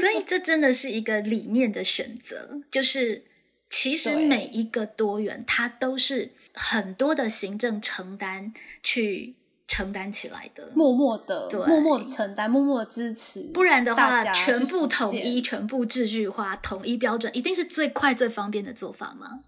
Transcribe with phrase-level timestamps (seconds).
[0.00, 3.24] 所以这真的是一个理念的选择，就是
[3.70, 9.34] 其实每一个多元，它都是很多的行政承担去
[9.66, 10.72] 承担起来的。
[10.74, 19.40] 默默的、对默默的承担、默默的支持，不然的话，全部统一、全部秩序化、统一标准，一定是最快、最方便的做法吗？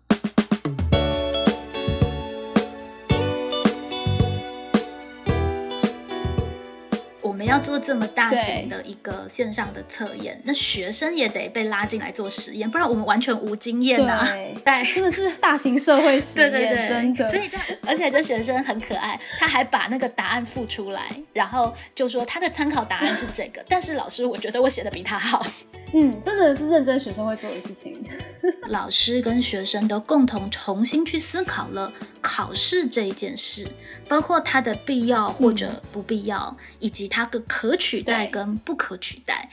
[7.51, 14.95] 要做这么大型的一个线上的测验，那学生也得被拉进来做实验，不然我们完全无经验呐、对 对。
[14.95, 17.27] 真的是大型社会实对验，对对，真的。
[17.28, 21.02] 所以这而且这学生很可爱，他还把那个答案复出来，
[21.33, 25.45] 然后就说他的参考答案是这个，但是老师我觉得我写的比他好。
[25.93, 28.05] 嗯，真的是认真学生会做的事情。
[28.69, 33.67] 老师跟学生都共同重新去思考了考试这一件事，
[34.09, 39.51] 包括它的必要或者不必要，以及它的可取代跟不可取代。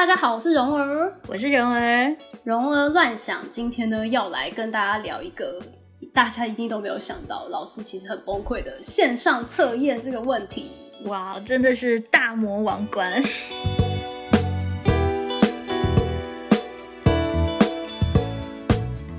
[0.00, 5.60] 大家好，我是蓉儿，我是蓉儿，蓉儿乱想，今天呢要来跟大家聊一个
[6.14, 10.72] 大家一定都没有想到，老师其实很崩溃的线上测验这个问题。
[11.04, 13.22] 哇，真的是大魔王关。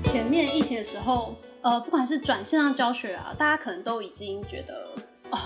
[0.02, 4.88] 前面疫情的时候，呃，不管是转线上教学啊，大家可能都已经觉得
[5.30, 5.38] 哦，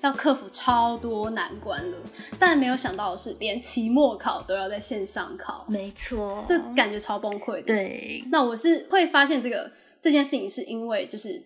[0.00, 1.98] 要克服超多难关了，
[2.38, 7.62] 但没有想到的是，连期末考都要在线上考，没错，这感觉超崩溃的。
[7.62, 9.70] 对，那我是会发现这个
[10.00, 11.42] 这件事情，是因为就是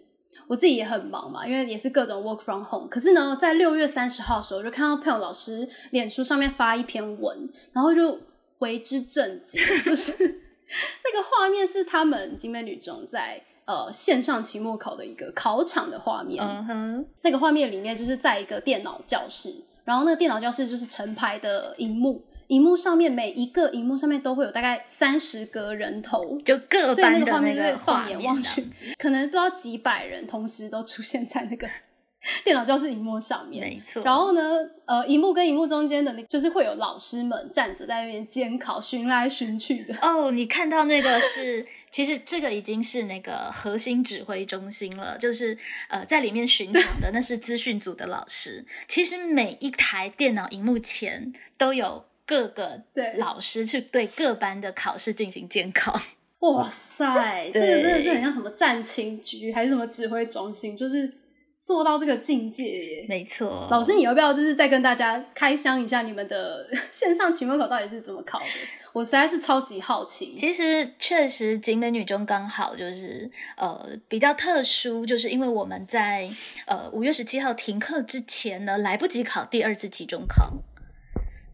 [0.46, 2.86] 我自己也很忙嘛，因为也是各种 work from home。
[2.88, 8.20] 可是呢，在六月三十号的时候，就看到佩友老师脸书上面发一篇文，然后就
[8.58, 10.12] 为之震惊， 就是
[11.04, 16.44] 那个画面是他们景美女中在呃线上期末考的一个考场的画面。
[16.44, 31.68] 嗯哼，那个画面里面就是在一个电脑教室，然后那个电脑教室就是成排的荧幕，荧幕上面每一个荧幕上面都会有大概三十个人头，就各班的个画面放眼望去，可能不知道几百人同时都出现在那个
[32.44, 33.62] 电脑教室荧幕上面。
[33.68, 34.02] 没错。
[34.02, 34.42] 然后呢，
[34.86, 39.94] 呃，荧幕跟荧幕中间的那，就是会有老师们站着在那边监考，巡来巡去的。
[40.00, 45.56] 哦，你看到那个是， 其实这个已经是那个核心指挥中心了，就是
[45.88, 48.64] 呃，在里面巡场的那是资讯组的老师。
[48.88, 56.00] 其实每一台电脑荧幕前都有各个对老师去对各班的考试进行监考。
[56.40, 61.10] 哇塞， 这对个真的是很像什么战情局还是什么指挥中心，就是
[61.64, 63.06] 做到这个境界耶。
[63.08, 68.44] 没错，老师，你要不要就是再跟大家开箱一下你们的 线上期末考到底是怎么考的？
[68.92, 70.34] 我实在是超级好奇。
[70.36, 76.30] 其实确实，景美女中刚好就是呃比较特殊，就是因为我们在
[76.66, 80.52] 呃五月十七号停课之前呢，来不及考第二次期中考。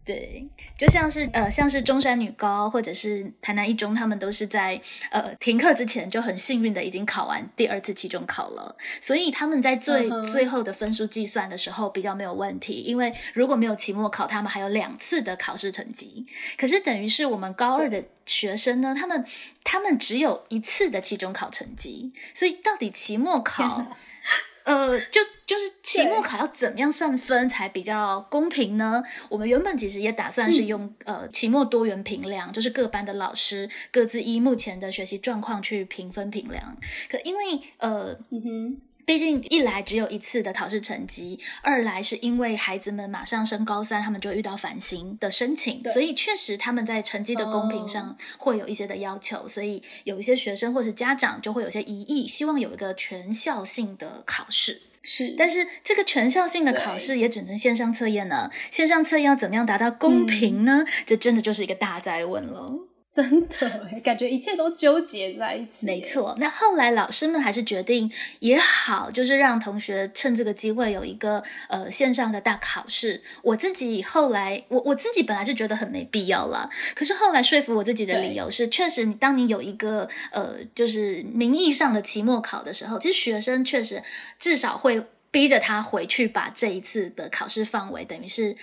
[0.03, 4.81] 对，就像是呃，像是中山女高或者是台南一中，他们都是在
[5.11, 16.27] 呃停课之前就很幸运的已经考完第二次期中考了，所以他们在最、最后的分数计算的时候比较没有问题，因为如果没有期末考，他们还有两次的考试成绩。
[16.56, 19.25] 可是等于是我们高二的学生呢，他们
[19.62, 23.87] 他们只有一次的期中考成绩，所以到底期末考，
[24.65, 29.03] 呃，就就是期末考要怎么样算分才比较公平呢？
[29.28, 36.77] 我们原本其实也打算是用、呃期末多元评量，就是各班的老师各自依目前的学习状况去评分评量。
[37.09, 54.81] 可因为呃嗯哼，毕竟一来只有一次的考试成绩，二来是因为孩子们马上升高三，他们就会遇到繁星的申请，所以确实他们在成绩的公平上会有一些的要求，所以有一些学生或是家长就会有些疑义，希望有一个全校性的考试。
[55.03, 60.84] 是，但是这个全校性的考试也只能线上测验呢，线上测验要怎么样达到公平呢？
[61.06, 62.89] 这真的就是一个大灾问了。
[63.12, 63.56] 真的
[64.04, 65.84] 感觉一切都纠结在一起。
[65.84, 68.08] 没，错，那后来老师们还是决定
[68.38, 73.20] 也好，就是让同学趁这个机会有一个呃线上的大考试。
[73.43, 84.00] 我自己后来，我我自己本来是觉得很没必要了，可是后来说服我自己的理由是，确实你当你有一个呃就是名义上的期末考的时候，其实学生确实
[84.38, 88.56] 至少会逼着他回去把这一次的考试范围，等于是。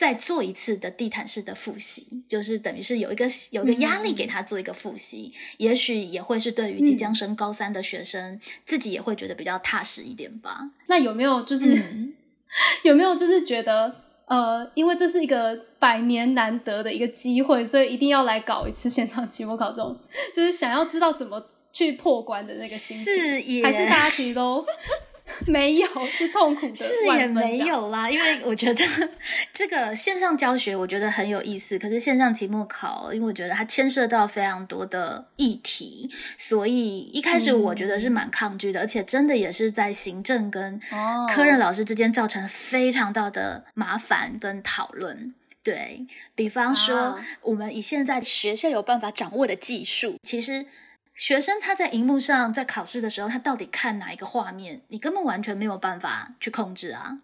[0.00, 10.70] 再做一次的地毯式的复习，就是等于是有一个有一个压力给他做一个复习，也许也会是对于即将升高三的学生、自己也会觉得比较踏实一点吧。
[10.86, 12.14] 那有没有就是、嗯。
[12.82, 13.94] 有没有就是觉得
[14.26, 19.96] 呃，因为这是一个百年难得的一个机会，所以一定要来搞一次线上期末考，这种
[20.34, 21.40] 就是想要知道怎么
[21.72, 22.96] 去破关的那个心
[23.40, 24.66] 情，还是大家其实都
[25.46, 28.84] 没有，是痛苦的，是也没有啦，因为我觉得
[29.52, 40.80] 这个线上教学我觉得很有意思，可是线上期末考，因为我觉得它牵涉到非常多的议题，所以一开始我觉得是蛮抗拒的，而且真的也是在行政跟
[41.34, 45.34] 科任老师之间造成非常大的麻烦跟讨论。
[45.62, 50.66] 对比方说，我们以现在学校有办法掌握的技术，其实。
[51.20, 57.18] 学生他在荧幕上在考试的时候，他到底看哪一个画面，你根本完全没有办法去控制啊。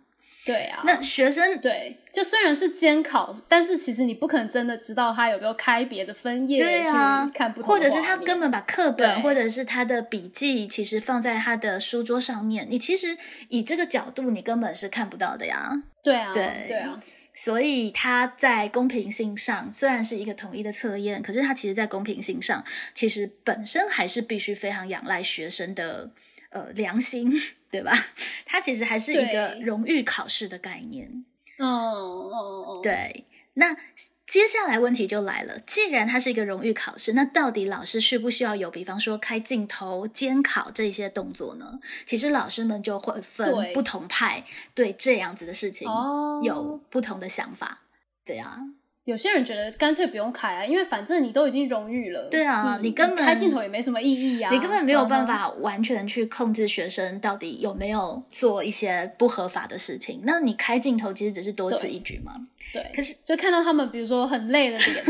[0.44, 13.16] 对啊，那学生对，就虽然是监考，但是其实你不可能真的知道他有没有开别的分页对啊，看不或者是他根本把课本或者是他的笔记其实放在他的书桌上面，你其实
[13.48, 15.72] 以这个角度你根本是看不到的呀。
[16.04, 17.00] 对啊，对对啊。
[17.38, 26.10] 所以它在公平性上虽然是一个统一的测验，可是它其实，在公平性上，其实本身还是必须非常仰赖学生的
[26.48, 27.30] 呃良心，
[27.70, 27.92] 对吧？
[28.46, 31.24] 它其实还是一个荣誉考试的概念。
[31.58, 33.24] 哦哦哦，对，
[33.56, 33.76] 那。
[34.28, 41.78] 接下来问题就来了，既然它是一个荣誉考试，那到底老师需不需要有，比方说开镜头、监考这些动作呢？
[42.04, 44.44] 其实老师们就会分不同派，
[44.74, 45.88] 对这样子的事情
[46.42, 47.82] 有不同的想法。
[48.24, 48.58] 对啊，
[49.06, 52.28] 有些人觉得干脆不用开啊，因为反正你都已经荣誉了。
[52.28, 60.22] 对啊，你根本开镜头也没什么意义啊，你根本没有办法完全去控制学生到底有没有做一些不合法的事情。
[60.24, 62.32] 那你开镜头其实只是多此一举嘛。
[62.72, 65.04] 对，可是就看到他们，比如说很累的脸，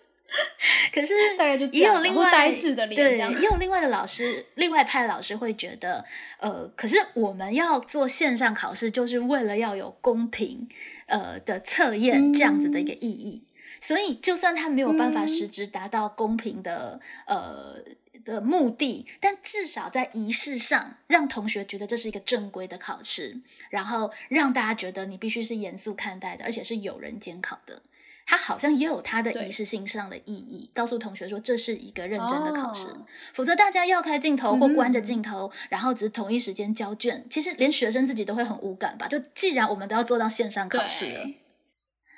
[0.94, 6.02] 可是大概就也有另外呆滞的脸，对，也有另外的老师，另外派的老师会觉得，
[6.38, 10.66] 呃，可是我们要做线上考试，就是为了要有公平
[11.06, 13.44] 呃的测验这样子的一个意义，
[13.80, 17.82] 所以就算他没有办法实质达到公平的呃。
[18.24, 27.82] 的目的，但至少在仪式上让同学觉得这是一个正规的考试，然后让大家觉得你必须是严肃看待的，而且是有人监考的。
[28.26, 32.88] 它好像也有它的仪式性上的意义，告诉同学说这是一个认真的考试。
[33.32, 39.06] 否则大家要开镜头或关着镜头，然后只是同一时间交卷，其实连学生自己都会很无感吧？
[39.08, 41.26] 就既然我们都要做到线上考试了，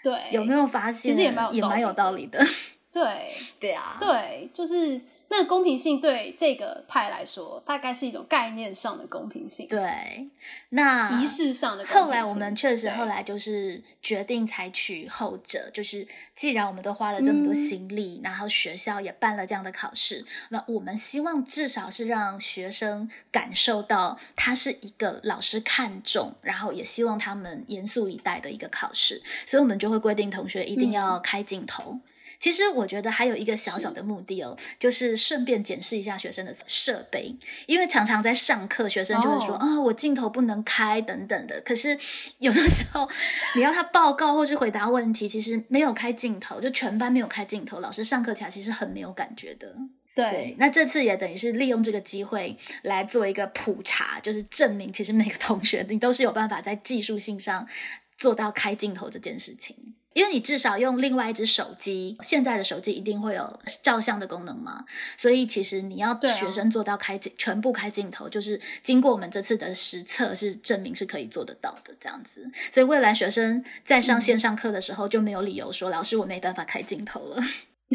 [0.03, 1.13] 对，有没有发现？
[1.13, 2.45] 其实也蛮也蛮有道理的。
[2.93, 3.27] 对，
[3.59, 5.01] 对啊，对，就是。
[5.29, 9.67] 那公平性对这个派来说，大概是一种概念上的公平性。
[9.69, 10.29] 对，
[10.71, 11.85] 那仪式上的。
[11.85, 31.99] 后来我们确实后来就是决定采取后者，就是既然我们都花了这么多心力，然后学校也办了这样的考试，那我们希望至少是让学生感受到他是一个老师看重，然后也希望他们严肃以待的一个考试，所以我们就会规定同学一定要开镜头。
[32.39, 37.35] 其实我觉得还有一个小小的目的哦，就是顺便检视一下学生的设备，
[37.67, 41.61] 因为常常在上课，学生就会说啊，我镜头不能开等等的。
[41.63, 41.99] 可是
[42.39, 43.09] 有的时候
[43.55, 49.75] 你要他报告或是回答问题，其实没有开镜头，就全班没有开镜头，老师上课起来其实很没有感觉的。
[50.15, 57.69] 对，那这次也等于是利用这个机会来做一个普查，就是证明其实每个同学你都是有办法在技术性上
[58.17, 59.77] 做到开镜头这件事情。
[60.17, 64.83] 因为你至少用另外一只手机，现在的手机一定会有照相的功能嘛，
[65.19, 72.51] 所以其实你要学生做到开镜全部开镜头，就是经过我们这次的实测是证明是可以做得到的这样子。
[72.73, 77.43] 所以未来学生在上线上课的时候就没有理由说老师我没办法开镜头了。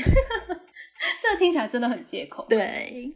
[1.20, 2.46] 这听起来真的很借口。
[2.48, 3.16] 对，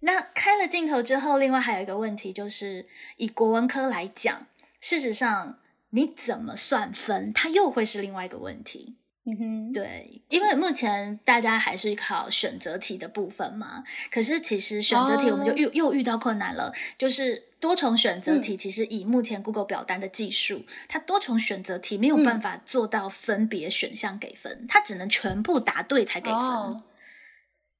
[0.00, 2.86] 那开了镜头之后，另外还有一个问题就是
[3.18, 4.46] 以国文科来讲，
[4.80, 5.58] 事实上。
[5.90, 7.32] 你怎么算分？
[7.32, 8.96] 它又会是另外一个问题。
[9.26, 13.84] 嗯哼，对，因为目前大家还是考选择题的部分嘛。
[14.10, 18.56] 可是其实选择题我们就又又遇到困难了，就是多重选择题。
[18.56, 26.82] 其实以目前 Google 表单的技术，它多重选择题没有办法做到分别选项给分，它只能全部答对才给分。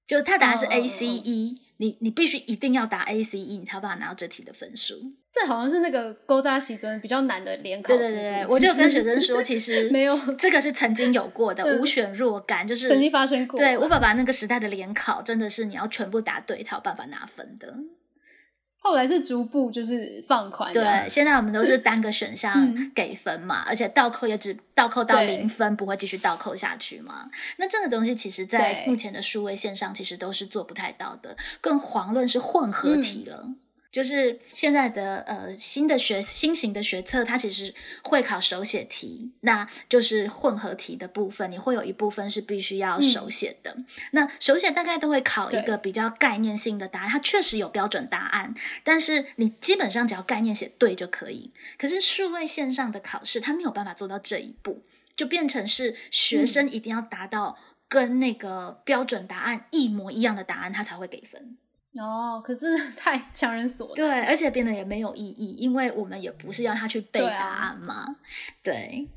[0.06, 5.00] 就它答案是 A C E，你你必须一定要答 A C E，你才有办法拿到这题的分数。
[5.32, 7.96] 这好像是那个勾扎喜尊比较难的联考。
[7.96, 13.58] 对对对，我就跟学生说，其实 没有这个是曾经有过的，无选若干，就是曾经发生过。
[13.58, 17.74] 对我爸爸那个时代的联考，真的是你要全部答对才有办法拿分的。
[18.82, 27.30] 后来是逐步就是放宽，对，现在我们都是单个选项给分嘛， 而且倒扣也只倒扣到零分，不会继续倒扣下去嘛。
[27.58, 33.50] 那这个东西其实，在目前的数位线上，其实都是做不太到的，更遑论是混合题了。
[33.92, 43.76] 就是现在的呃新的学新型的学测，它其实会考手写题，那就是混合题的部分，你会有一部分是必须要手写的。
[44.12, 48.54] 那手写大概都会考一个比较概念性的答案，它确实有标准答案，
[48.84, 51.50] 但是你基本上只要概念写对就可以。
[51.76, 54.82] 可是数位线上的考试，它没有办法做到这一步，
[55.16, 61.56] 就变成是学生一定要达到跟那个标准答案一模一样的答案，他才会给分。
[61.98, 62.66] 哦，可是
[62.96, 63.96] 太强人所难。
[63.96, 68.16] 对，而且变得也没有意义，因为我们也不是要他去背答案嘛。
[68.62, 69.08] 对，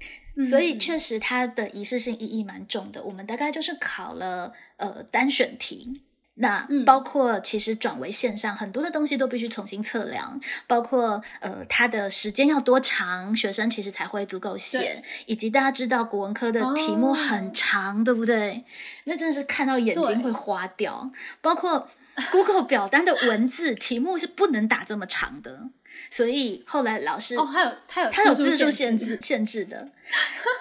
[0.50, 3.03] 所以确实它的仪式性意义蛮重的。
[3.03, 6.01] 我们大概就是考了呃单选题，
[6.34, 18.65] 那包括其实转为线上，很多的东西都必须重新测量，包括呃它的时间要多长，学生其实才会足够写，以及大家知道国文科的题目很长，对不对？
[19.03, 21.88] 那真的是看到眼睛会花掉，包括。
[22.32, 25.70] Google 表单的文字题目是不能打这么长的，
[26.12, 29.89] 所以后来老师哦，还有他有他有字数限制限制的，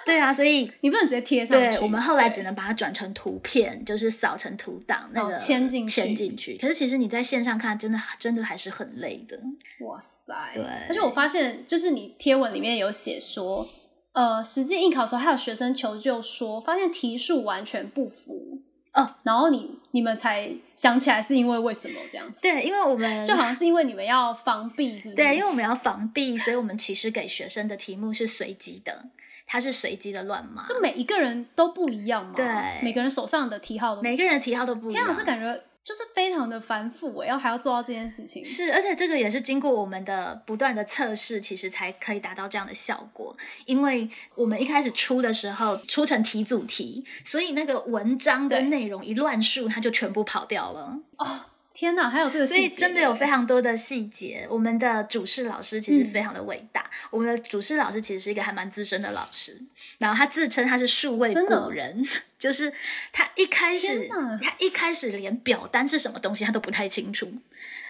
[0.05, 1.67] 对啊，所以 你不能直接贴上去。
[1.77, 6.57] 对，我们后来只能把它转成图片，就是扫成图档那个签进签进去。
[6.57, 9.39] 可是其实你在线上看，真的真的还是很累的。
[9.81, 10.33] 哇塞！
[10.53, 13.67] 对，而且我发现，就是你贴文里面有写说，
[14.13, 18.63] 呃，实际应考时候还有学生求救说，发现题数完全不符。
[18.93, 22.41] 哦，然后你你们才想起来是因为为什么这样子？
[22.41, 25.15] 对，因为我们就好像是因为你们要防避，是不是？
[25.15, 29.05] 对，因为我们要防避，所以我们其实给学生的题目是随机的，
[29.47, 32.33] 它是随机的乱码，就每一个人都不一样嘛。
[32.35, 32.45] 对，
[32.83, 35.63] 每个人手上的题号都每个人的题号都不一样，天啊，这感觉。
[35.83, 38.43] 就是非常的繁复，我要还要做到这件事情。
[38.43, 43.35] 是，而且这个也是经过我们的不断的测试，其实才可以达到这样的效果。
[43.65, 50.99] 因为我们一开始出的时候出成题组题，所以那个文章的内容一乱数，它就全部跑掉了。
[51.17, 51.45] 哦。
[51.73, 54.45] 天哪，还有这个，所以真的有非常多的细节。
[54.49, 56.87] 我们的主事老师其实非常的伟大。
[57.09, 59.59] 我们的主事老师其实是一个还蛮资深的老师，
[59.97, 62.05] 然后他自称他是数位古人，
[62.37, 62.71] 就是
[63.11, 67.31] 他一开始他一开始连表单是什么东西他都不太清楚，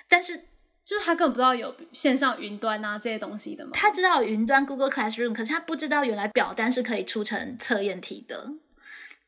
[0.08, 0.38] 但是
[0.86, 3.72] 就是他根本不知道有线上云端啊这些东西的嘛。
[3.74, 8.54] 他知道云端 Google Classroom，可是他不知道原来表单是可以出成测验题的。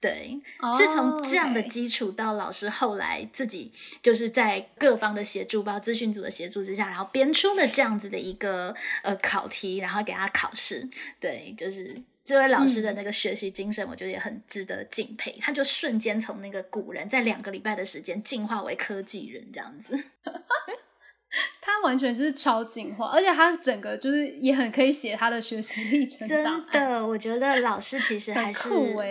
[0.05, 0.39] 对，
[0.77, 3.71] 是从这样的基础到老师后来自己
[4.03, 10.87] 就是在各方的协助，包括资讯组的协助之下，然后编出了这样子的一个呃考题，然后给他考试。
[11.19, 15.35] 对，就是这位老师的那个学习精神，我觉得也很值得敬佩。
[15.41, 19.99] 他就瞬间从那个古人，在两个礼拜的时间进化为科技人，这样子。
[21.61, 26.27] 他完全就是超进化，而且他整个就是也很可以写他的学习历程。
[26.27, 28.69] 真的，我觉得老师其实还是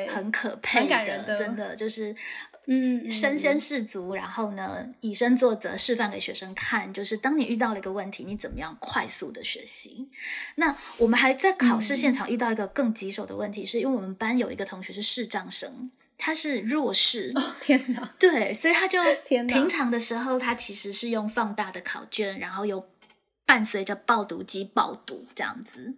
[0.09, 2.15] 很可佩的，真的就是
[2.67, 10.09] 嗯，身先士卒，然后呢以身作则，示范给学生看，就是当你遇到了一个问题，你怎么样快速的学习。
[10.55, 15.91] 那我们还在考试现场遇到一个更棘手的问题，是因为我们班有一个同学是视障生。
[16.17, 18.15] 他是弱视，天哪！
[18.19, 22.89] 对，所以他就 平常的时候，他其实是用放大的考卷，然后又
[23.47, 25.95] 伴随着报读机报读这样子。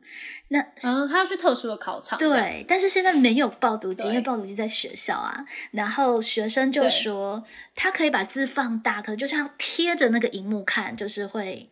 [0.48, 2.18] 那嗯，他要去特殊的考场。
[2.18, 5.44] 对，但是现在没有报读机，因为报读机在学校啊。
[5.70, 7.44] 然后学生就说，
[7.74, 11.68] 他可以把字放大，可能就像贴着那个荧幕看，就是会。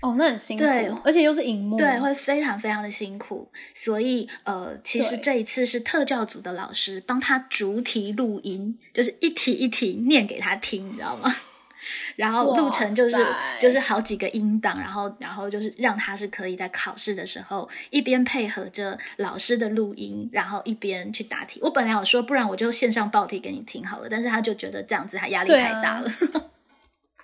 [0.00, 3.50] 哦，那很辛苦，对，而且又是荧幕，对，会非常非常的辛苦。
[3.74, 11.34] 所以，呃，其实这一次是特教组的老师帮他逐题录音，就是一题一题念给他听，你知道吗？
[12.16, 13.16] 然后路程就是
[13.60, 21.60] 就是好几个音档，然后然后就是让他是可以在考试的时候一边配合着老师的录音，然后一边去答题。
[21.62, 26.10] 我本来有说，不然我就线上报题给你听好了，但是他就觉得这样子他压力太大了。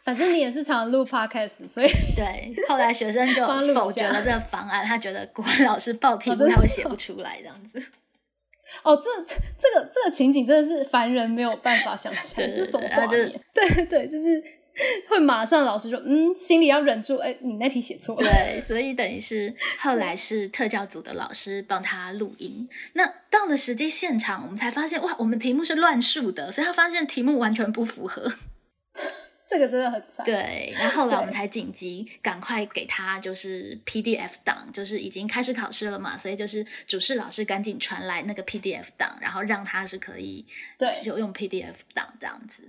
[0.04, 2.54] 反正你也是常录 podcast，所以 对。
[2.68, 7.82] 后来学生就否决了这个方案，他觉得国文老师报题目他会写不出来这样子。
[8.84, 13.40] 哦，这这个这个情景真的是凡人没有办法想象， 这什么画面？
[13.52, 14.42] 对对，就是
[15.08, 18.22] 会马上老师说，嗯，心里要忍住，哎，你那题写错了。
[18.22, 22.68] 对，所以等于是后来是特教组的老师帮他录音。
[22.92, 28.32] 那到了实际现场，我们才发现，哇，我们题目是乱数的，所以他发现题目完全不符合。
[29.50, 30.24] 这个真的很惨。
[30.24, 40.46] 对，然后后来我们才紧急赶快给他就是 PDF 档，就是已经开始考试了嘛，所以就是主试老师赶紧传来那个 PDF 档，然后让他是可以
[40.78, 42.62] 对就用 PDF 档这样子。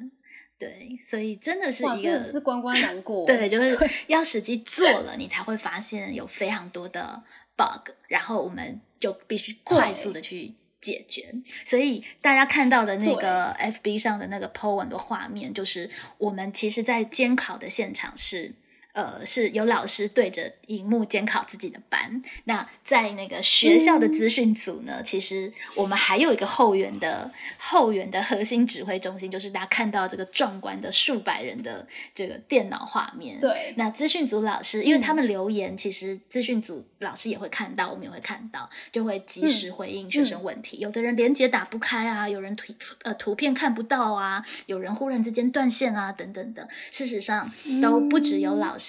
[0.58, 3.26] 对，所以真的是一个是关关难过。
[3.30, 7.22] 对，就是要实际做了，你才会发现有非常多的
[7.56, 10.56] bug，然后我们就必须快速的去。
[10.82, 11.34] 解决，
[11.64, 18.54] 所以大家看到的那个 FB 上的那个 po 文的画面，就是我们其实，在监考的现场是，
[18.94, 22.22] 呃，是有老师对着荧幕监考自己的班。
[22.44, 33.40] 那在那个学校的资讯组呢，其实我们还有一个后援的后援的核心指挥中心，就是大家看到这个壮观的数百人的这个电脑画面。
[33.40, 40.80] 对，那资讯组老师，因为他们留言，其实资讯组老师也会看到，我们也会看到，就会及时回应学生问题。
[40.80, 46.68] 有的人连接打不开啊，有人图呃图片看不到啊，有人忽然之间断线啊，等等的。
[46.92, 47.50] 事实上，
[47.82, 48.78] 都不只有老。
[48.78, 48.81] 师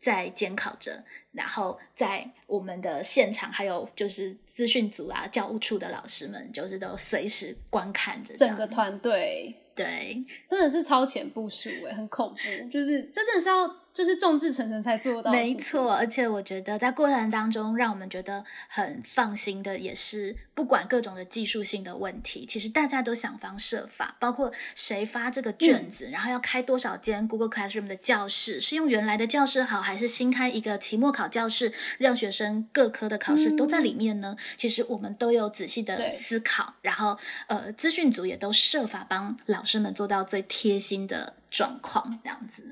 [0.00, 9.54] 在监考着，然后在我们的现场，还有就是资讯组啊、教务处的老师们，就是都随时观看着整个团队。
[9.74, 12.68] 对，真的是超前部署诶，很恐怖。
[12.70, 13.81] 就是真的是要。
[13.92, 15.92] 就是众志成城才做到，没错。
[15.94, 34.36] 而且我觉得在过程当中，让我们觉得很放心的，也是不管各种的技术性的问题，其实大家都想方设法，包括谁发这个卷子，然后要开多少间 Google Classroom 的教室，是用原来的教室好，还是新开一个期末考教室，让学生各科的考试都在里面呢？
[34.56, 42.64] 其实我们都有仔细的思考，然后呃，资讯组也都设法帮老师们做到最贴心的状况，这样子。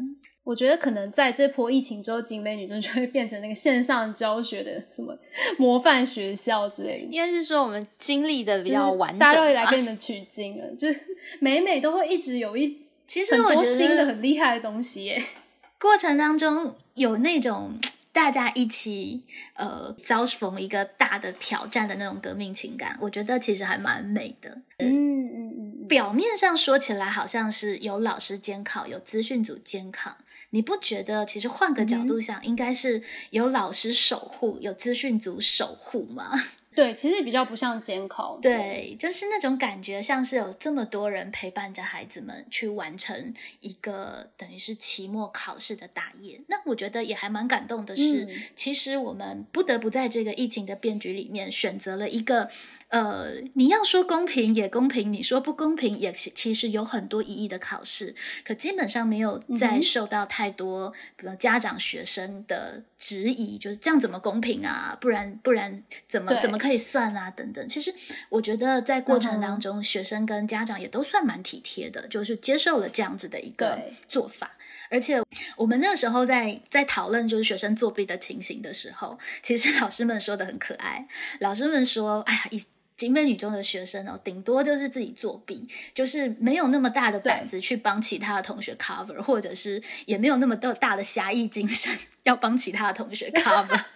[0.43, 5.17] 我觉得可能在这波疫情之后，景美女中就会变成那个线上教学的什么
[5.59, 7.07] 模范学校之类的。
[7.11, 10.65] 应该是说我们经历的比较完整，大家会来跟你们取经了。
[10.77, 11.01] 就是
[11.41, 15.23] 每每都会一直有一其实很多新的很厉害的东西耶。
[15.79, 17.79] 过程当中有那种
[18.13, 19.23] 大家一起
[19.55, 24.51] 呃遭逢一个大的挑战的那种革命情感，我觉得其实还蛮美的。
[24.79, 30.17] 嗯嗯嗯，表面上说起来好像是有老师监考，有资讯组监考。
[30.51, 36.31] 你不觉得其实换个角度想，应该是有老师守护，有资讯组守护吗？
[36.73, 46.41] 对，其实比较不像监考，对，就是那种感觉，像是有这么多人陪伴着孩子们去完成一个等于是期末考试的大业。
[46.47, 52.49] 那我觉得也还蛮感动的是，其实我们不得不在这个疫情的变局里面选择了一个。
[52.91, 64.99] 呃，你要说公平也公平，你说不公平也其其实有很多意义的考试，可基本上没有再受到太多，比如家长、学生的质疑，就是这样怎么公平啊？
[65.01, 67.31] 不然不然怎么怎么可以算啊？
[67.31, 67.69] 等等。
[67.69, 67.95] 其实
[68.29, 74.51] 我觉得在过程当中，学生跟家长也都算蛮体贴的，就是接受了这样子的一个做法。
[74.91, 75.23] 而且
[75.57, 81.07] 我们那时候在在讨论就是学生作弊的情形的时候，其实老师们说的很可爱，
[81.39, 82.61] 老师们说：“哎呀，一。”
[83.01, 91.91] 景美女中的学生哦，顶多就是自己作弊，就是没有那么大的胆子去帮其他的同学 cover，或者是也没有那么大的侠义精神
[92.25, 93.85] 要帮其他的同学 cover。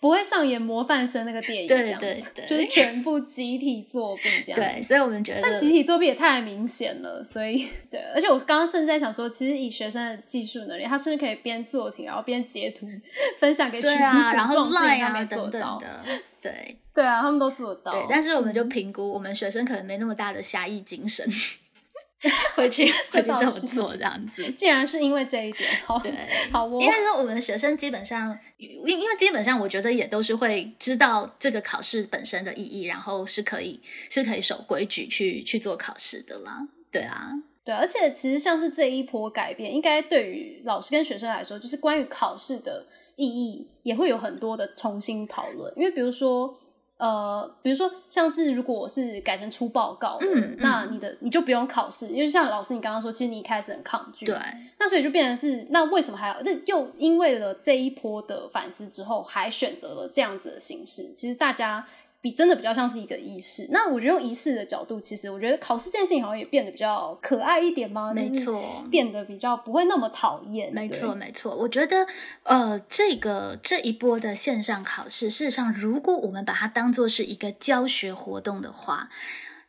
[0.00, 4.58] 不会上演模范生那个电影，对对对，就是全部集体作弊这样。
[4.58, 8.00] 对，所以我们觉得，但集体作弊也太明显了，所以 对。
[8.14, 12.88] 而且我刚刚甚至在想说，其实以学生的技术能力，他甚至可以边做题，然后边截图
[13.38, 16.02] 分享给群组，然后 line 啊等等的，
[16.40, 17.92] 对对啊，他们都做得到。
[17.92, 21.26] 对，但是我们就评估，我们学生可能没那么大的侠义精神。
[22.54, 26.12] 回去 回去这么做这样子，竟然是因为这一点，好对，
[26.52, 26.78] 好，哦。
[26.78, 37.32] 应该说我们的学生基本上，因因为基本上我觉得也都是会知道这个考试本身的意义，然后是可以是可以守规矩去去做考试的啦，对啊，
[37.64, 42.84] 对，而且其实像是这一波改变，应该对于老师跟学生来说，就是关于考试的
[43.16, 46.59] 意义也会有很多的重新讨论，因为比如说。
[47.00, 54.36] 呃，比如说像是如果我是改成出报告，嗯，那你的你就不用考试，因为像老师你刚刚说，其实你一开始很抗拒，对，
[54.78, 56.36] 那所以就变成是，那为什么还要？
[56.42, 61.86] 那又因为了这一波的反思之后，还选择了这样子的形式，其实大家。
[62.20, 63.66] 比真的比较像是一个仪式。
[63.70, 68.12] 那我觉得用仪式的角度，其实我觉得考试这件事情好像也变得比较可爱一点吗？
[68.14, 70.72] 没错，变得比较不会那么讨厌。
[70.72, 71.56] 没错，没错。
[71.56, 72.06] 我觉得，
[72.42, 79.08] 呃，这个这一波的线上考试，事实上，如果我们把它当做是一个教学活动的话，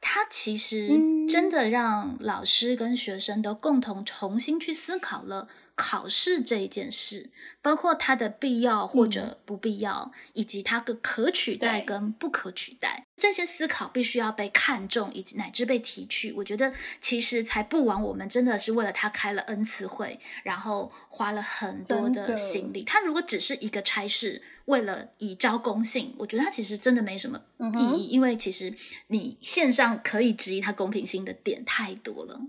[0.02, 0.90] 它其实
[1.30, 5.48] 真的让老师跟学生都共同重新去思考了。
[5.84, 16.32] 考试这一件事，包括它的必要或者不必要，以及它的可取代跟不可取代，这些思考必须要被看重，以及乃至被提取。
[16.34, 22.84] 我觉得其实才不枉我们真的是为了他开了 N 次会，然后花了很多的心力。
[22.84, 24.44] 它如果只是一个差事。
[24.66, 27.42] 为了以招公信，我觉得它其实真的没什么
[27.80, 28.74] 意义，因为其实
[29.08, 32.40] 你线上可以质疑它公平性的点太多了。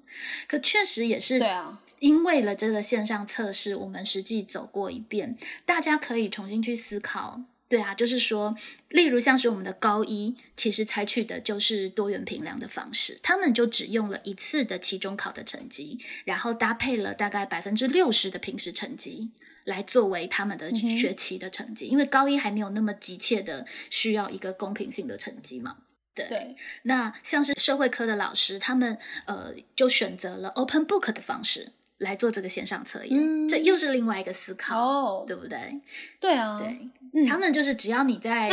[0.46, 7.42] 可确实也是，对啊，因为了这个线上测试，我们实际走过一遍，大家可以重新去思考。
[7.72, 8.54] 对啊，就是说，
[8.90, 19.30] 例如像是我们的高一，其实采取的就是多元评量的方式，他们就只用了一次的期中考的成绩，然后搭配了大概百分之六十的平时成绩，
[19.64, 25.78] 来作为他们的学期的成绩，因为高一还没有那么急切的需要一个公平性的成绩嘛。
[26.14, 31.72] 对，那像是社会科的老师，他们呃就选择了 open book 的方式。
[31.98, 35.80] 来做这个线上测验，这又是另外一个思考，对不对？
[36.18, 38.50] 对啊，对，他们就是只要你在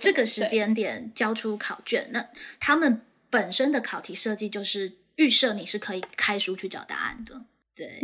[0.00, 2.28] 这个时间点交出考卷，那
[2.60, 7.42] 他们本身的考题设计就是预设你是可以开书去找答案的。
[7.74, 8.00] 对，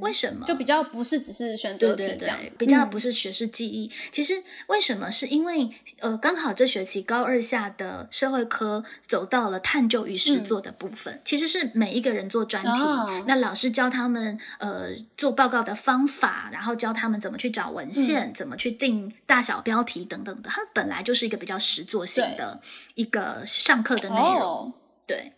[0.00, 3.88] 为什么就比较不是只是选择题这样子，比较不是学识记忆。
[4.10, 4.34] 其实
[4.66, 5.08] 为什么？
[5.10, 20.50] 是因为呃，刚好这学期高二下的社会科走到了探究与实作的部分，其实是每一个人做专题，那老师教他们呃做报告的方法，然后教他们怎么去找文献，怎么去定大小标题等等的。
[20.50, 22.60] 它本来就是一个比较实作性的
[22.96, 24.72] 一个上课的内容，
[25.06, 25.32] 对。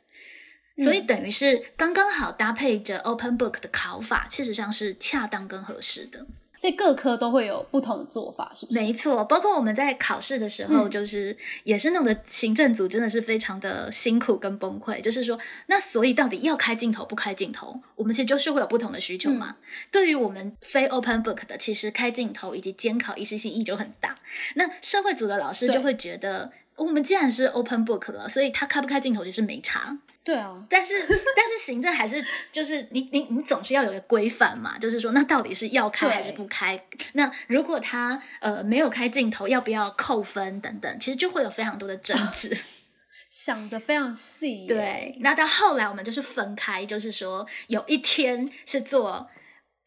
[0.76, 6.26] 所以等于是刚刚好搭配着 Open Book 的考法，事实上是恰当跟合适的。
[6.58, 8.80] 所以各科都会有不同的做法，是不是？
[8.80, 14.98] 没错，包括我们在考试的时候，就是也是弄得行政组真的是非常的辛苦跟崩溃。
[15.02, 19.56] 就是说，那所以到底要开镜头不开镜头，我们其实就是会有不同的需求嘛。
[19.90, 24.18] 对于我们非 Open Book 的，其实开镜头以及监考一时性意义就很大。
[24.54, 26.52] 那社会组的老师就会觉得。
[26.76, 29.96] 我们既然是 open book 了，所以他开不开镜头其实没差。
[30.26, 36.84] 对啊，但是但是行政还是就是你你你总是要有个规范嘛，就是说那到底是要开还是不开？
[37.12, 40.98] 那如果他呃没有开镜头，要不要扣分等等？
[40.98, 42.58] 其实就会有非常多的争执。
[43.30, 44.66] 想的非常细。
[44.66, 49.30] 对，那到后来我们就是分开，就是说有一天是做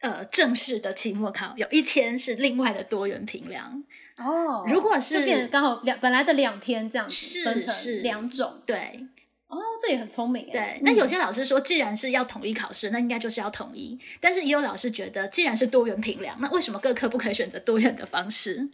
[0.00, 3.84] 呃正式的期末考，有一天是另外的多元评量。
[4.16, 9.06] 哦，如果是变刚好两本来的两天这样子分成两种，对，
[9.50, 13.98] 哦，这也很聪明对，那有些老师说，既然是要统一考试，那应该就是要统一。
[14.20, 18.68] 但是也有老师觉得，既然是多元评量，那为什么各科不可以选择多元的方式？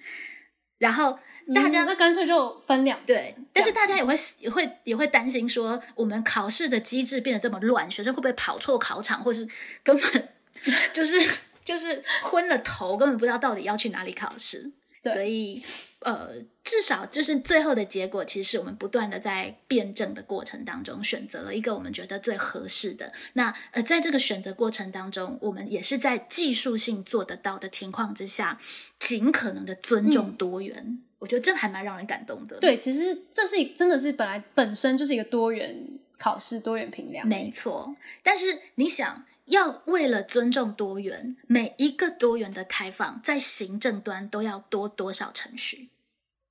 [0.79, 1.19] 然后
[1.55, 9.49] 大家那干脆就分两对，但是大家也会也会也会担心说，我们考试的机制变得这么乱，学生会不会跑错考场，或是
[9.83, 10.29] 根本
[10.93, 11.19] 就是
[11.65, 14.71] 就是昏了头，根本不知道到底要去哪里考试。
[15.15, 15.63] 所以，
[16.01, 16.31] 呃，
[16.65, 23.13] 至少就是最后的结果，其实是我们不断的在辩证的过程当中，选择了一个我们觉得最合适的。
[23.35, 28.61] 那呃，在这个选择过程当中，我们也是在技术性做得到的情况之下，
[28.99, 31.03] 尽可能的尊重多元。
[31.19, 32.59] 我觉得这还蛮让人感动的。
[32.61, 35.89] 对，其实这是真的是本来本身就是一个多元
[36.19, 37.97] 考试、多元评量，没错。
[38.23, 39.25] 但是你想。
[39.47, 45.89] 要为了尊重多元，每一个多元的开放，在行政端都要多多少程序？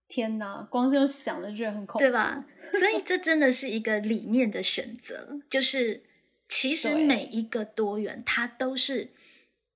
[0.07, 2.45] 天哪，光是用想的就很恐怖，对吧？
[2.73, 6.03] 所以这真的是一个理念的选择， 就是
[6.47, 9.09] 其实每一个多元，它都是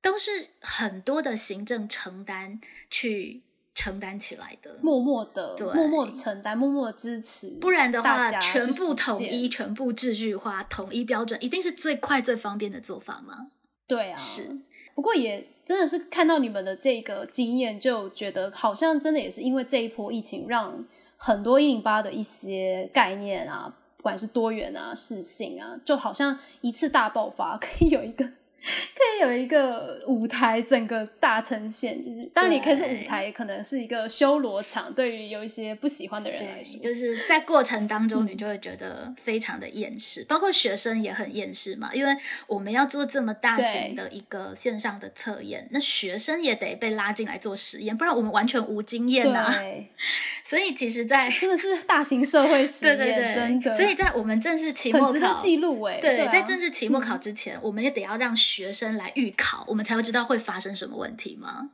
[0.02, 3.42] 都是很多的行政承担去。
[3.80, 7.48] 承担起来的，默默的，默默的承担，默默的支持。
[7.62, 13.52] 不然的话，全部统一，全部秩序化，统一标准，一定是最快最方便的做法吗？
[13.88, 14.60] 对啊，是。
[14.94, 28.30] 不过也真的是看到你们的这个经验，就觉得好像真的也是因为这一波疫情，让很多一零八的一些概念啊，不管是多元啊、适性啊，就好像一次大爆发， 可以有一个。
[29.00, 34.94] 可以有一个舞台，整个大呈现，就是当然你可以是舞台，也可能是一个修罗场。
[34.94, 41.90] 对于有一些不喜欢的人来说，就是在过程当中，你就会觉得非常的厌世，包括学生也很厌世嘛。
[41.94, 42.16] 因为
[42.48, 49.54] 我们要做这么大型的一个线上的测验，那学生也得被拉进来做实验，不然我们完全无经验呐。
[50.44, 53.74] 所以其实，在 真的是大型社会实验，对对对，真的。
[53.74, 58.36] 所以在我们正式期末考记录，哎，对，在正式期末考之前，我们也得要让。
[58.50, 61.70] 学生来预考，我们才会知道会发生什么问题吗？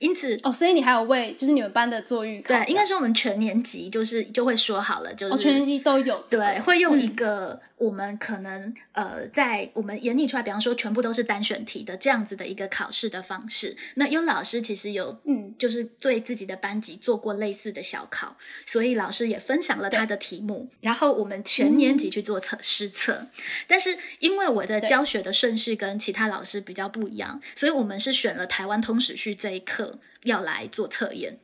[0.00, 2.48] 因此，哦，所以你还有为就是你们班的做预考？
[2.48, 13.76] 对，应该是我们全年级就是就会说好了，就是全年级都有，对，会用一个我们可能呃，在我们演拟出来，比方说全部都是单选题的这样子的一个考试的方式。
[13.94, 18.36] 那有老师其实有嗯，就是对自己的班级做过类似的小考，
[18.66, 23.26] 所以老师也分享了他的题目，然后我们全年级去做测试测。
[23.66, 31.38] 但是因为我的教学的顺序跟其他他老师比较不一样，所以我们是选了台湾通史序这一课要来做测验。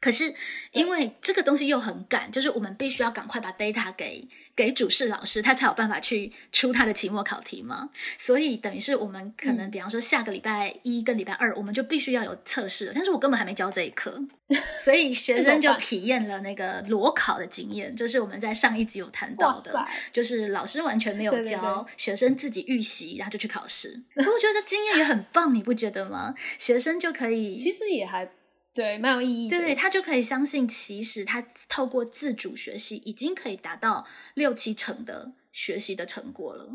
[0.00, 0.32] 可是
[0.72, 7.88] 因为这个东西又很赶，就是我们必须要赶快把 data 给给主事老师，他才有办法去出他的期末考题嘛。
[8.18, 12.92] 所以等于是我们可能，比方说下个礼拜一跟礼拜二，我们就必须要有测试了。
[12.94, 14.22] 但是我根本还没教这一课，
[14.84, 19.72] 所以学生就体验了那个裸考的经验，就是我们在上一集有谈到的，
[20.12, 24.00] 就是老师完全没有教，学生自己预习，然后就去考试。
[24.14, 26.34] 我觉得这经验也很棒，你不觉得吗？
[26.58, 28.30] 学生就可以，其实也还。
[28.76, 29.48] 对，蛮有意义。
[29.48, 36.68] 对，他就可以相信，其实他透过自主学习，已经可以达到六七成的学习的成果了。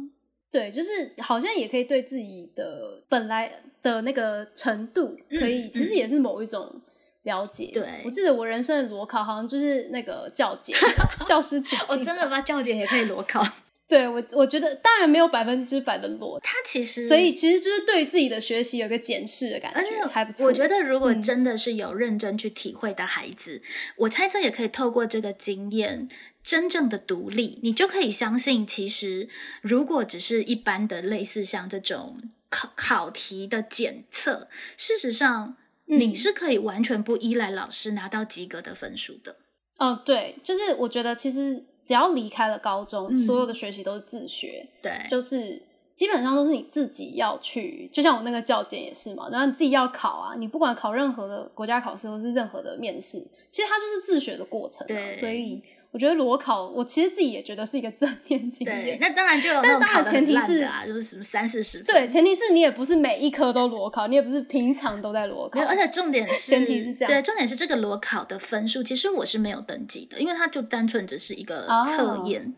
[0.50, 6.82] 对，就是好像也可以对自己的本来的那个程度，可以其实也是某一种
[7.22, 7.70] 了解。
[7.72, 10.74] 对，我记得我人生的裸考，好像就是那个教姐，
[11.28, 11.78] 教师姐。
[11.88, 12.42] 我真的吗？
[12.42, 13.46] 教姐也可以裸考。
[13.92, 20.46] 对我，我觉得当然没有百分之百的裸，他其实，所以其实就是对于自己的学习有个检视的感觉，还不错。
[20.46, 23.62] 我觉得如果真的是有认真去体会的孩子，
[23.98, 26.08] 我猜测也可以透过这个经验，
[26.42, 29.28] 真正的独立，你就可以相信，其实
[29.62, 32.18] 如果只是一般的类似像这种
[32.50, 39.36] 考考题的检测，事实上你是可以完全不依赖老师拿到及格的分数的。
[39.80, 41.66] 哦，对，就是我觉得其实。
[41.84, 45.62] 只要离开了高中，所有的学习都是自学，对，就是
[45.94, 47.90] 基本上都是你自己要去。
[47.92, 54.86] 就像我那个教检也是嘛，然后你自己要考啊，你不管考任何的国家考试或是任何的面试，其实它就是自学的过程。
[54.88, 55.62] 对，所以
[55.92, 58.98] 我觉得裸考，我其实自己也觉得是一个正面经验。
[59.02, 61.88] 那当然就有，但当然前提是啊，就是什么三四十分。
[61.88, 65.62] 对，前提是你也不是每一科都裸考，你也不是平常都在裸考。
[65.62, 67.14] 而且重点是，前提是这样。
[67.14, 72.56] 对，重点是这个裸考的分数，其实我是没有登记的，因为它就单纯只是一个测验。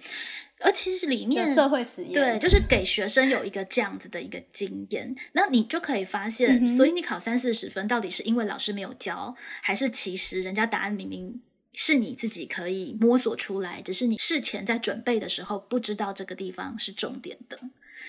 [0.59, 11.41] 而其实里面社会实验，对，就是给学生有一个这样子的一个经验，那你就可以发现，所以你考三四十分，到底是因为老师没有教，还是其实人家答案明明
[11.73, 17.59] 是你自己可以摸索出来，只是你事前在准备的时候不知道这个地方是重点的。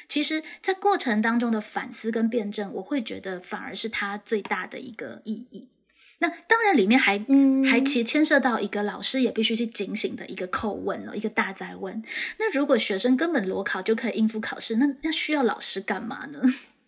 [0.08, 5.68] 其实，在过程当中的反思跟辩证，我会觉得反而是它最大的一个意义。
[6.18, 7.18] 那当然，里面还
[7.68, 12.02] 还其实牵涉到一个老师也必须去警醒的一个叩问了，一个大灾问。
[12.38, 16.40] 那如果学生根本裸考就可以应付考试，那那需要老师干嘛呢？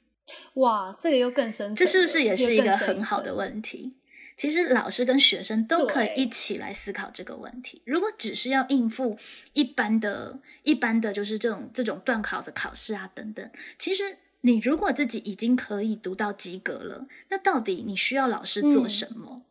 [0.55, 3.95] 哇，这个又更深，这是不是也是一个很好的问题？
[4.37, 7.83] 其实老师跟学生都可以一起来思考这个问题。
[7.85, 9.19] 如果只是要应付
[9.53, 14.19] 一般的、一般的就是这种这种段考的考试啊等等，其实。
[14.43, 19.43] 你如果自己已经可以读到及格了，那到底你需要老师做什么？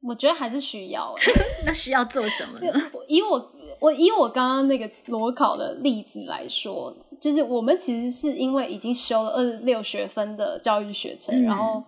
[0.00, 1.14] 我觉得还是需要。
[1.64, 2.90] 那需要做什么呢？
[3.06, 11.84] 以我我以我刚刚那个裸考的例子来说，就是我们其实是因为已经修了二十六学分的教育学程，然后。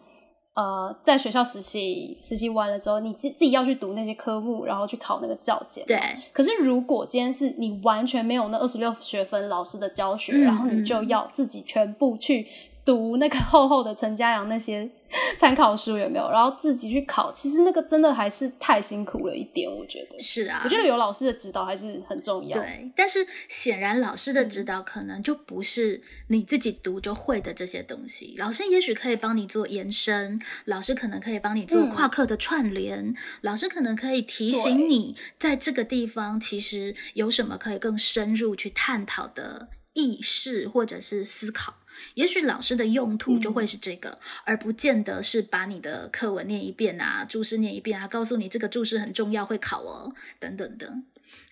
[0.55, 5.85] 呃，在学校实习，实习完了之后，你自自己要去读那些科目，然后去考那个教检。
[5.87, 5.99] 对。
[6.33, 12.47] 可是如果今天是你完全没有那二十六学分老师的教学，然后你就要自己全部去。
[12.85, 14.89] 读那个厚厚的陈家阳那些
[15.39, 16.31] 参考书有没有？
[16.31, 20.19] 然后自己去考，其实那个真的还是太辛苦了一点，我觉得。
[20.19, 22.59] 是啊，我觉得有老师的指导还是很重要。
[22.59, 28.35] 对，但是显然老师的指导可能就不是你自己读就会的这些东西。
[28.39, 41.75] 老师也许可以帮你做延伸，老师可能可以帮你做跨课的串联，老师可能可以提醒你在这个地方其实有什么可以更深入去探讨的意识或者是思考。
[42.15, 50.95] 也许老师的用途就会是这个，而不见得是把你的课文念一遍啊，注释念一遍啊，告诉你这个注释很重要，会考哦，等等的。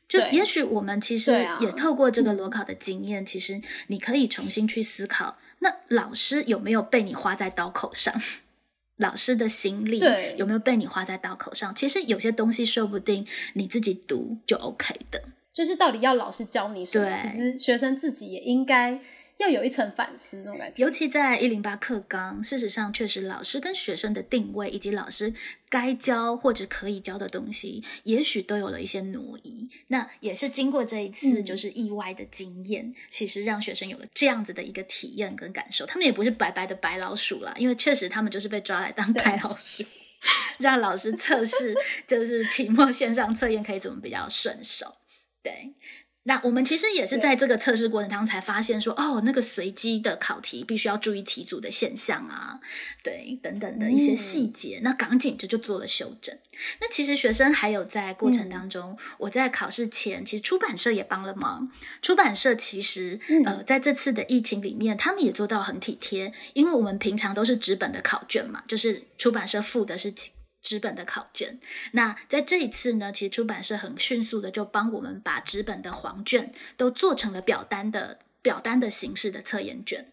[0.09, 8.15] 就也许我们其实也透过这个裸考的经验，其实你可以重新去思考，那老师有没有被你花在刀口上？
[8.99, 10.01] 老师的心力
[10.37, 11.75] 有没有被你花在刀口上？
[11.75, 15.23] 其实有些东西说不定你自己读就 OK 的。
[15.53, 17.17] 就是到底要老师教你什么？
[17.17, 19.01] 其实学生自己也应该。
[19.43, 25.35] 要有一层反思那种感觉，尤其在一零八课纲，事实上确实老师跟学生的定位，以及老师
[25.69, 29.69] 该教或者可以教的东西，也许都有了一些挪移。
[29.89, 35.85] 那也是经过这一次就是意外的经验，其实让学生有了这样子的一个体验跟感受。
[35.85, 39.85] 他们也不是白白的白老鼠啦，因为确实他们就是被抓来当白老鼠，
[40.59, 41.75] 让老师测试，
[42.07, 44.95] 就是期末线上测验可以怎么比较顺手，
[45.43, 45.73] 对。
[46.25, 52.61] 那我们其实也是在这个测试过程当中才发现说，哦，那个随机的考题必须要注意题组的现象啊，
[53.03, 54.81] 对，等等的一些细节。
[54.85, 56.39] 那赶紧就就做了修正。
[56.81, 61.71] 那其实学生还有在过程当中，我在考试前，其实出版社也帮了忙。
[62.01, 70.15] 出版社其实呃，在这次的疫情里面，他们也做到很体贴，因为我们平常都是纸本的考卷嘛，就是出版社付的是。
[70.63, 71.59] 纸本的考卷。
[71.91, 80.07] 那在这一次呢，其实出版社很迅速的就帮我们把纸本的黄卷都做成了表单的表单的形式的测验卷。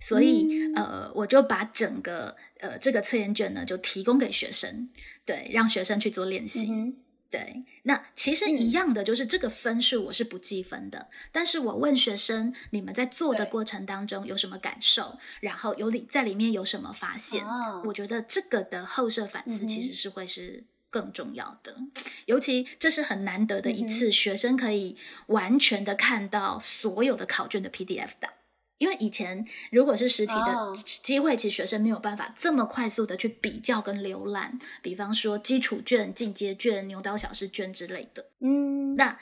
[0.00, 4.88] 所以，呃，我就把整个呃这个测验卷呢，就提供给学生，
[5.24, 6.94] 对，让学生去做练习。
[7.30, 11.10] 对，那其实一样的，就是这个分数我是不计分的。
[11.30, 15.18] 但是我问学生，你们在做的过程当中有什么感受？
[15.40, 17.44] 然后有里在里面有什么发现？
[17.84, 21.76] 我觉得这个的后设反思其实是会是更重要的，
[22.24, 28.32] 尤其这是很难得的一次，学生可以完全的看到所有的考卷的 PDF 档。
[28.78, 38.26] 因为以前如果是实体的机会，其实学生没有办法这么快速的去比较跟浏览，比方说基础卷、进阶卷、牛刀小试卷之类的。
[38.40, 39.18] 嗯，那。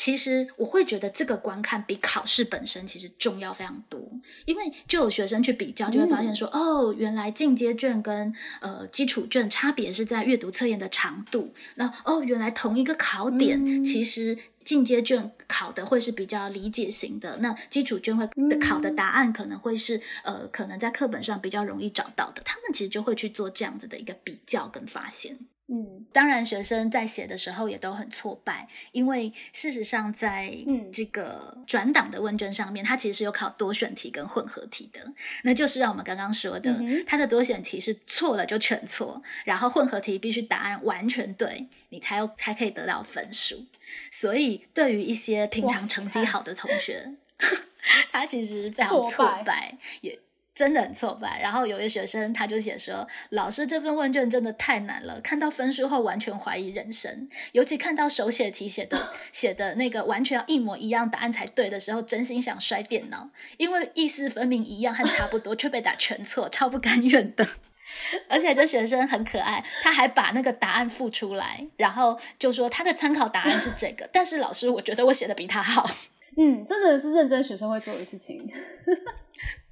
[0.00, 4.00] 其实我会觉得这个观看比考试本身其实重要非常多，
[4.46, 11.52] 因为就有学生去比较，就会发现说，哦，原来进阶卷跟呃基础卷差别是在阅读测验的长度。
[11.74, 18.26] 那哦，原来同一个考点，其实进阶卷考的会是比较理解型的，那基础卷会
[18.58, 22.40] 考的答案可能会是呃，可能在课本上比较容易找到的。
[22.42, 25.36] 他们其实就会去做这样子的一个比较跟发现。
[25.72, 30.52] 嗯，当然，学生在写的时候也都很挫败，因为事实上，在
[30.92, 35.00] 这个转档的问卷上面，它其实是有考多选题跟混合题的。
[35.44, 43.64] 那就是让我们刚刚说的，它的多选题是错了就全错，然后混合题必须答案完全对，你才有才可以得到分数。
[44.10, 47.14] 所以，对于一些平常成绩好的同学，
[48.10, 50.18] 他其实非常挫败，也。
[50.54, 51.40] 真的很挫败。
[51.40, 57.28] 然后有一学生，他就写说：“老师，这份问卷真的太难了，看到分数后完全怀疑人生。
[57.52, 67.46] 尤其看到手写题写的写的那个完全要一模一样答案才对的时候，真心想摔电脑，因为意思分明一样和差不多，却被打全错，超不甘愿的。
[68.28, 75.90] 而且这学生很可爱，他还把那个答案附出来，然后就说他的参考答案是这个，但是老师，我觉得我写的比他好。
[76.36, 78.38] 嗯，真的是认真学生会做的事情。”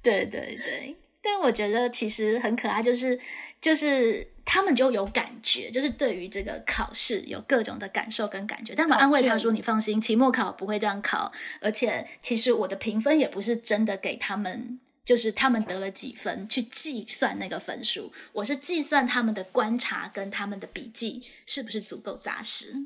[0.03, 3.19] 对对对，但我觉得其实很可爱，就是
[3.59, 8.73] 就是他们就有感觉，就是对于这个考试有各种的感受跟感觉。
[8.75, 22.85] 但我安慰他说：“你放心，期末考不会这样考，而且其实我的评分也不是真的给他们，就是他们得了几分去计算那个分数，我是计算他们的观察跟他们的笔记是不是足够扎实。”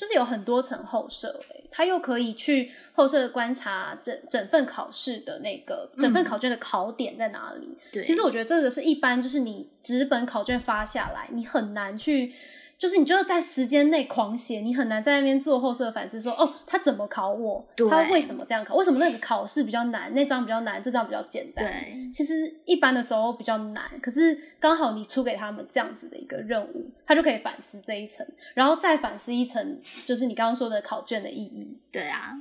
[0.00, 1.38] 就是有很多层后设，
[1.70, 7.68] 他又可以去后设观察整整份考试的那个整份考卷的考点在哪里。
[7.92, 12.32] 对，其实我觉得这个是一般，就是你纸本考卷发下来，你很难去。
[12.80, 17.62] 就是你就要在时间内狂写，你很难在那边做后设反思，说哦，他怎么考我？
[17.90, 18.74] 他为什么这样考？
[18.74, 21.62] 为什么那个考试比较难，那张比较难，这张比较简单？
[21.70, 31.78] 对，其实一般的时候比较难，可是刚好你出给他们这样子的一个任务，他就可以反思这一层，然后再反思一层，就是你刚刚说的考卷的意义。
[31.92, 32.32] 对啊，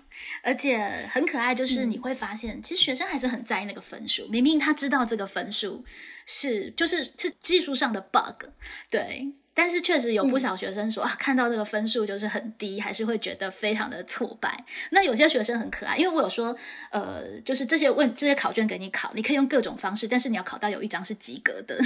[0.42, 0.80] 而且
[1.12, 5.84] 很可爱，就是你会发现，其实学生还是很在意那个分数，明明他知道这个分数
[6.26, 8.46] 是就是是技术上的 bug，
[8.90, 9.34] 对。
[9.54, 14.66] 但是确实有不少学生说啊，看到这个分数就是很低，还是会觉得非常的挫败。
[14.92, 16.56] 那有些学生很可爱，因为我有说，
[16.92, 21.78] 呃，就是这些问这些考卷给你考，你可以用各种方式，但是你要考到有一张是及格的。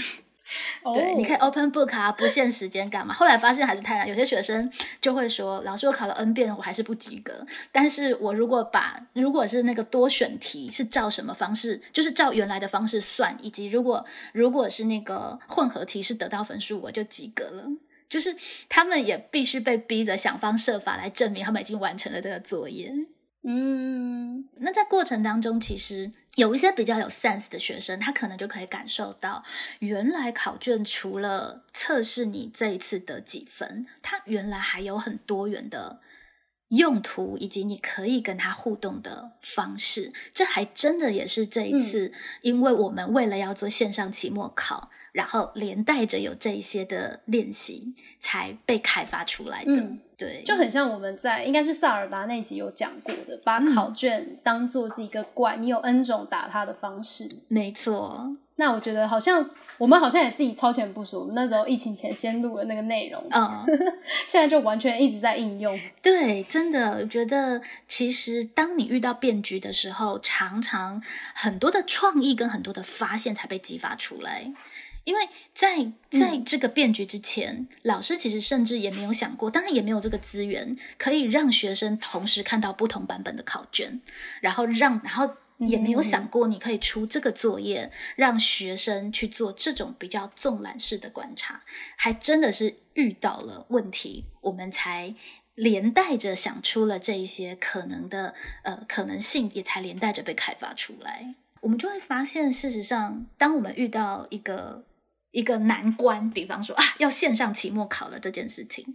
[0.93, 3.13] 对，你可以 open book 啊，不限时间干嘛？
[3.13, 7.45] 后来发现还是太难，有些学生就会说，老师我考了 n 遍，我还是不及格。
[7.71, 17.63] 但是我如果把如果是那个多选题是照什么方式，就是照原来的方式算，以及如果如果是那个混合题是得到分数，我就及格了。
[18.09, 18.35] 就是
[18.67, 22.93] 他们也必须被逼着想方设法来证明他们已经完成了这个作业。
[23.43, 26.11] 嗯，那在过程当中，其实。
[26.35, 29.43] 有一些比较有 sense 的学生，他可能就可以感受到，
[29.79, 36.01] 原来考卷除了测试你这一次得几分，它原来还有很多元的
[36.69, 40.11] 用途，以及你可以跟他互动的方式。
[40.33, 44.89] 这还真的也是这一次，因为我们为了要做线上期末考。
[45.13, 57.29] 然后连带着有这一些的练习才被开发出来的，对，就很像我们在应该是萨尔达那集有讲过的，把考卷当做是一个怪，你有 N 种打它的方式。
[57.47, 59.47] 没错，那我觉得好像
[59.77, 63.65] 我们好像也自己超前部署，我们那时候疫情前先录了那个内容，嗯，
[64.27, 65.79] 现在就完全一直在应用。
[66.01, 70.99] 对，真的，我觉得其实当你遇到变局的时候，常常
[71.35, 74.51] 很多的创意跟很多的发现才被激发出来。
[75.05, 84.01] 因为在在这个变局之前，老师其实甚至也没有想过，当然也没有这个资源可以让学生同时看到不同版本的考卷，
[84.41, 91.63] 然后让然后也没有想过你可以出这个作业，让学生去做这种比较纵览式的观察，
[91.95, 95.13] 还真的是遇到了问题，我们才
[95.55, 98.33] 连带着想出了这一些可能的
[98.63, 101.35] 呃可能性，也才连带着被开发出来。
[101.61, 104.83] 我们就会发现，事实上，当我们遇到一个
[105.33, 108.85] 一个难关，比方说啊，要线上期末考了这件事情，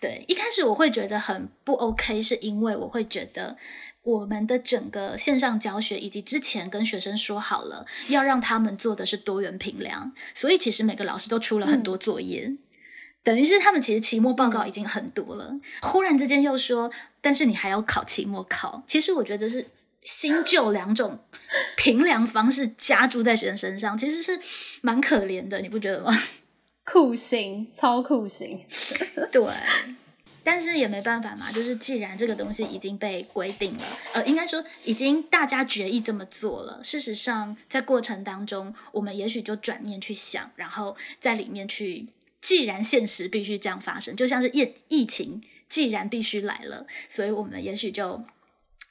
[0.00, 3.58] 对，一开始我会觉得很不 OK，是因为我会觉得
[4.02, 12.56] 我们的整个线上教学以及之前跟学生说好了，要让他们做的是多元评量，所以其实每个老师都出了很多作业，
[13.22, 16.90] 等于是他们其实期末报告已经很多了，忽然之间又说，
[17.20, 19.66] 但是你还要考期末考，其实我觉得是。
[20.04, 21.20] 新旧两种
[21.76, 24.40] 评量方式加注在学生身上，其实是
[24.80, 26.12] 蛮可怜的，你不觉得吗？
[26.84, 28.64] 酷刑，超酷刑。
[29.30, 29.44] 对，
[30.42, 33.84] 但是也没办法嘛，就是既然这个东西已经被规定了，
[34.14, 36.82] 呃，应该说已经大家决议这么做了。
[36.82, 42.08] 事实上，在过程当中，我们也许就转念去想，然后在里面去，
[42.40, 48.24] 既然现实必须这样发生，就像是疫疫情，既然必须来了，所以我们也许就。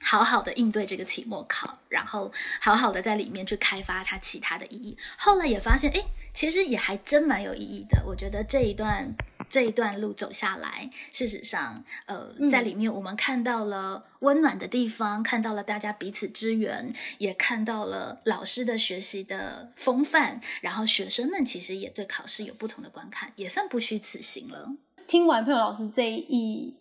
[0.01, 4.97] 好好的应对这个期末考，然后好好的在里面去开发它其他的意义。
[5.17, 8.03] 后来也发现，哎，其实也还真蛮有意义的。
[8.05, 9.15] 我觉得这一段
[9.49, 24.69] 这一段路走下来，事实上，呃，在里面我们看到了温暖的地方，看到了大家彼此支援，也看到了老师的学习的风范，然后学生们其实也对考试有不同的观看，也算不虚此行了。
[25.07, 26.80] 听完佩友老师这一。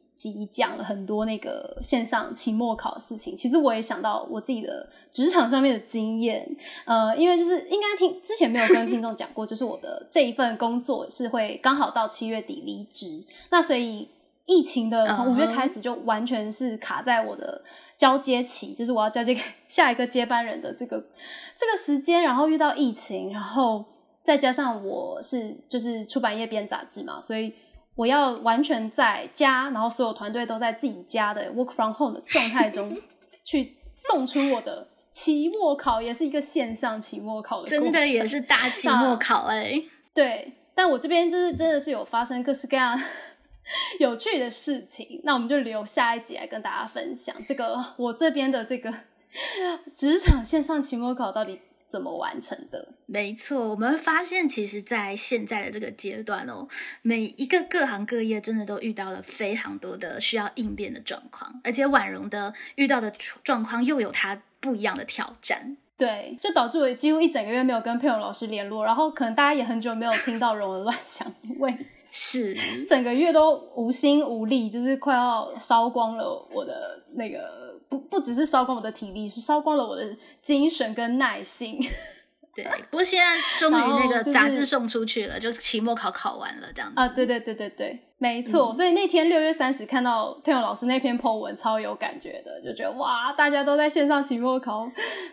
[0.50, 6.46] 讲了很多那个线上期末考的事情，其实我也想到我自己的职场上面的经验，
[6.84, 14.08] 呃，因为就是应该听之前没有跟听众讲过，就是我的这一份工作是会刚好到七月底离职，那所以
[14.44, 17.62] 疫情的从五月开始就完全是卡在我的
[17.96, 20.98] 交接期，就是我要交接给下一个接班人的这个
[21.56, 23.84] 这个时间，然后遇到疫情，然后
[24.22, 27.54] 再加上我是就是出版业编杂志嘛，所以。
[28.00, 32.96] 我要完全在家，然后所有团队都在自己家的 work from home 的状态中，
[33.44, 39.82] 去送出我的期末考，也是一个线上期末考的，真的也是大期末考哎。
[40.14, 42.98] 对，但我这边就是真的是有发生各式各样
[44.00, 48.90] 有趣的事情，那我们就留下一集来跟大家分享这个我这边的这个
[49.94, 51.60] 职场线上期末考到底。
[51.90, 52.86] 怎么完成的？
[53.06, 56.68] 没错，我们会发现，其实，在现在的这个阶段哦，
[57.02, 63.12] 每一个各行各业真的都遇到了非常多的需要应变的状况，而且婉容的遇到的
[63.42, 65.76] 状况又有它不一样的挑战。
[65.98, 71.76] 对，就导致我几乎一整个月没有跟佩蓉老师联络，然后可能大家也很久没有听到容儿乱想， 因为
[72.12, 77.59] 是整个月都无心无力，就是快要烧光了我的那个。
[77.90, 81.78] 不不只是烧光我的体力，是烧光了我的精神跟耐心。
[82.52, 83.30] 对，不过现在
[83.60, 86.94] 终于那个杂志送出去了，就期末考考完了这样子。
[86.96, 88.74] 啊，对对对对对，没错。
[88.74, 94.84] 所以那天六月三十看到佩勇老师那篇 po 文，超有感觉的，就觉得哇，大家都在线上期末考，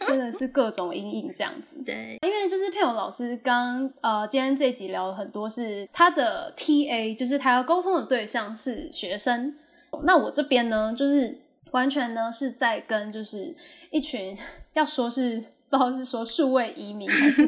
[0.06, 1.82] 真的是各种阴影这样子。
[1.84, 9.56] 对，因为就是佩勇老师刚呃，今天这集聊了很多，是他的 TA，就是他要沟通的对象是学生。
[10.04, 11.36] 那我这边呢，就是。
[11.72, 13.56] 完全呢是在跟就是
[13.92, 14.38] 一群
[14.74, 15.38] 要说是
[15.70, 17.46] 不知道是说数位移民还是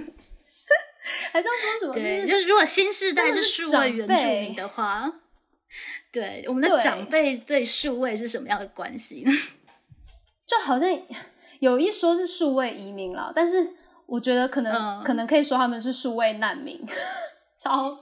[1.32, 1.94] 还是要说什么？
[1.94, 5.12] 对，就是如果新时代是数位原住民的话，
[6.12, 9.26] 对我们的长辈对数位是什么样的关系？
[10.46, 10.90] 就好像
[11.60, 13.74] 有一说是数位移民了，但是
[14.06, 16.84] 我觉得可能可能可以说他们是数位难民，
[17.58, 17.96] 超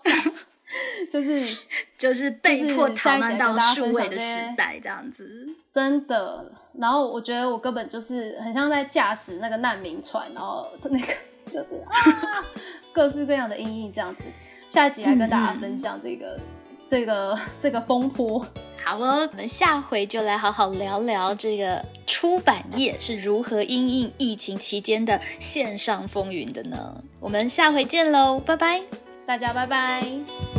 [1.11, 1.57] 就是
[1.97, 6.51] 就是被迫逃难到数位的时代这样子，真的。
[6.77, 11.07] 然后我觉得我根本就是很像在驾驶那个难民船，然后那个
[11.51, 12.45] 就是啊，
[12.93, 14.21] 各式各样的阴影这样子。
[14.69, 16.39] 下一集来跟大家分享这个
[16.87, 18.45] 这个这个风波。
[18.83, 27.01] 好哦，我们下回就来好好聊聊这个出版业是如何因应疫情期间的线上风云的呢？
[27.19, 28.83] 我们下回见喽，拜拜，
[29.25, 30.56] 大家拜拜。